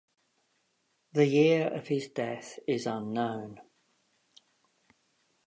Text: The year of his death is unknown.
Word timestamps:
The 1.13 1.27
year 1.27 1.67
of 1.71 1.89
his 1.89 2.07
death 2.07 2.57
is 2.67 2.87
unknown. 2.87 3.61